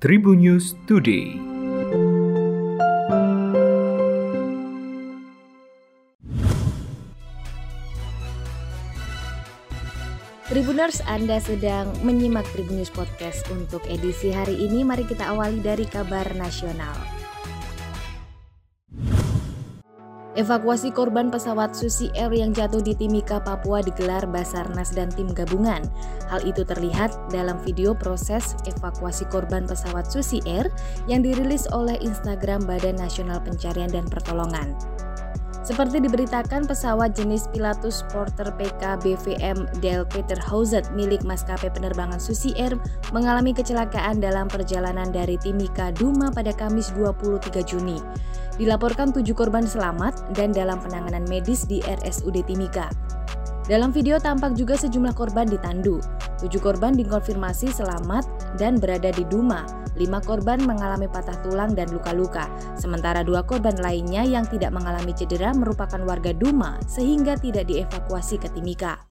[0.00, 1.36] Tribun News Today.
[10.48, 14.88] Tribuners, Anda sedang menyimak Tribun News Podcast untuk edisi hari ini.
[14.88, 17.19] Mari kita awali dari kabar nasional.
[20.38, 25.82] Evakuasi korban pesawat Susi Air yang jatuh di Timika, Papua digelar Basarnas dan tim gabungan.
[26.30, 30.70] Hal itu terlihat dalam video proses evakuasi korban pesawat Susi Air
[31.10, 34.78] yang dirilis oleh Instagram Badan Nasional Pencarian dan Pertolongan.
[35.66, 40.06] Seperti diberitakan, pesawat jenis Pilatus Porter PK BVM Del
[40.94, 42.78] milik maskapai penerbangan Susi Air
[43.10, 47.98] mengalami kecelakaan dalam perjalanan dari Timika, Duma pada Kamis 23 Juni.
[48.60, 52.92] Dilaporkan tujuh korban selamat dan dalam penanganan medis di RSUD Timika.
[53.64, 55.96] Dalam video tampak juga sejumlah korban ditandu.
[56.44, 58.28] Tujuh korban dikonfirmasi selamat
[58.60, 59.64] dan berada di Duma.
[59.96, 65.56] Lima korban mengalami patah tulang dan luka-luka, sementara dua korban lainnya yang tidak mengalami cedera
[65.56, 69.08] merupakan warga Duma sehingga tidak dievakuasi ke Timika.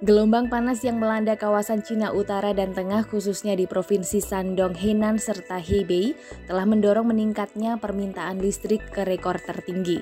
[0.00, 5.60] Gelombang panas yang melanda kawasan Cina Utara dan Tengah khususnya di Provinsi Shandong, Henan, serta
[5.60, 6.16] Hebei
[6.48, 10.00] telah mendorong meningkatnya permintaan listrik ke rekor tertinggi.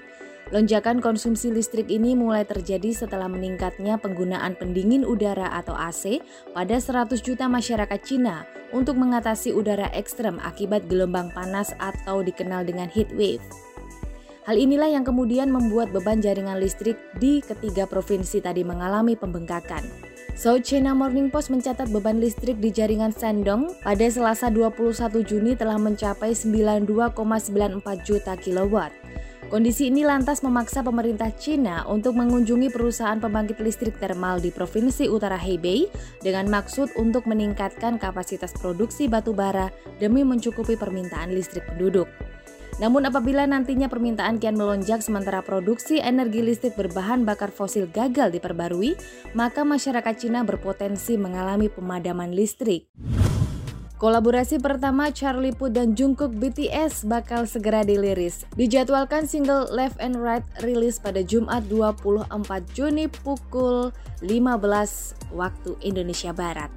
[0.54, 6.22] Lonjakan konsumsi listrik ini mulai terjadi setelah meningkatnya penggunaan pendingin udara atau AC
[6.54, 12.86] pada 100 juta masyarakat Cina untuk mengatasi udara ekstrem akibat gelombang panas atau dikenal dengan
[12.86, 13.42] heat wave.
[14.48, 19.84] Hal inilah yang kemudian membuat beban jaringan listrik di ketiga provinsi tadi mengalami pembengkakan.
[20.32, 25.76] South China Morning Post mencatat beban listrik di jaringan Shandong pada Selasa 21 Juni telah
[25.76, 26.96] mencapai 92,94
[28.00, 28.96] juta kilowatt.
[29.52, 35.36] Kondisi ini lantas memaksa pemerintah China untuk mengunjungi perusahaan pembangkit listrik termal di Provinsi Utara
[35.36, 35.92] Hebei
[36.24, 39.68] dengan maksud untuk meningkatkan kapasitas produksi batu bara
[40.00, 42.08] demi mencukupi permintaan listrik penduduk.
[42.78, 48.94] Namun apabila nantinya permintaan kian melonjak sementara produksi energi listrik berbahan bakar fosil gagal diperbarui,
[49.34, 52.86] maka masyarakat Cina berpotensi mengalami pemadaman listrik.
[53.98, 58.46] Kolaborasi pertama Charlie Puth dan Jungkook BTS bakal segera diliris.
[58.54, 62.30] Dijadwalkan single Left and Right rilis pada Jumat 24
[62.78, 63.90] Juni pukul
[64.22, 66.70] 15 waktu Indonesia Barat.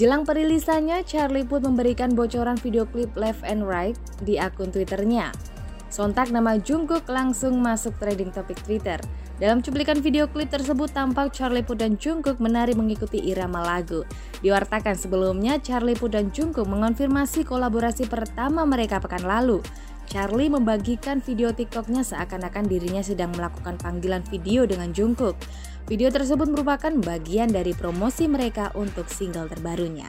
[0.00, 5.51] Jelang perilisannya, Charlie Puth memberikan bocoran video klip Left and Right di akun Twitternya.
[5.92, 8.96] Sontak nama Jungkook langsung masuk trending topik Twitter.
[9.36, 14.00] Dalam cuplikan video klip tersebut tampak Charlie Puth dan Jungkook menari mengikuti irama lagu.
[14.40, 19.60] Diwartakan sebelumnya, Charlie Puth dan Jungkook mengonfirmasi kolaborasi pertama mereka pekan lalu.
[20.08, 25.36] Charlie membagikan video TikToknya seakan-akan dirinya sedang melakukan panggilan video dengan Jungkook.
[25.92, 30.08] Video tersebut merupakan bagian dari promosi mereka untuk single terbarunya.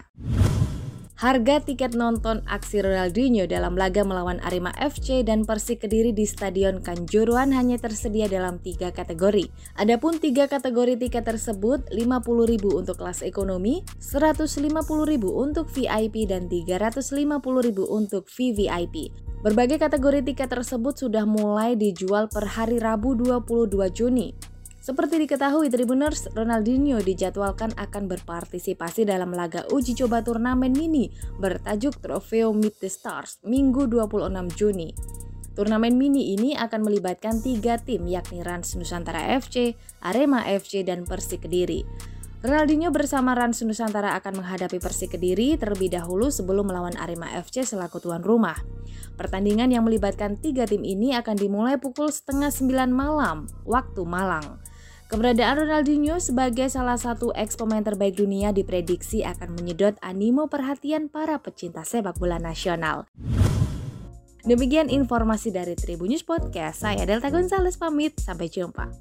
[1.24, 6.84] Harga tiket nonton aksi Ronaldinho dalam laga melawan Arema FC dan Persik Kediri di Stadion
[6.84, 9.48] Kanjuruhan hanya tersedia dalam tiga kategori.
[9.80, 14.68] Adapun tiga kategori tiket tersebut 50.000 untuk kelas ekonomi, 150.000
[15.24, 17.16] untuk VIP dan 350.000
[17.88, 18.96] untuk VVIP.
[19.48, 24.53] Berbagai kategori tiket tersebut sudah mulai dijual per hari Rabu 22 Juni.
[24.84, 31.08] Seperti diketahui Tribuners, Ronaldinho dijadwalkan akan berpartisipasi dalam laga uji coba turnamen mini
[31.40, 34.28] bertajuk Trofeo Meet the Stars Minggu 26
[34.60, 34.92] Juni.
[35.56, 41.48] Turnamen mini ini akan melibatkan tiga tim yakni Rans Nusantara FC, Arema FC, dan Persik
[41.48, 41.88] Kediri.
[42.44, 48.04] Ronaldinho bersama Rans Nusantara akan menghadapi Persik Kediri terlebih dahulu sebelum melawan Arema FC selaku
[48.04, 48.60] tuan rumah.
[49.16, 54.63] Pertandingan yang melibatkan tiga tim ini akan dimulai pukul setengah sembilan malam waktu Malang.
[55.12, 61.38] Keberadaan Ronaldinho sebagai salah satu ex pemain terbaik dunia diprediksi akan menyedot animo perhatian para
[61.44, 63.06] pecinta sepak bola nasional.
[64.44, 66.84] Demikian informasi dari Tribun News Podcast.
[66.84, 68.20] Saya Delta Gonzales pamit.
[68.20, 68.92] Sampai jumpa.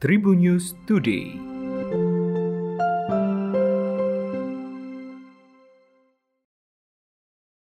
[0.00, 1.47] Tribun News Today.